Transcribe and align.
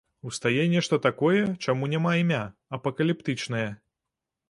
Устае 0.29 0.63
нешта 0.75 0.99
такое, 1.03 1.43
чаму 1.67 1.91
няма 1.93 2.17
імя, 2.25 2.43
апакаліптычнае. 2.79 3.67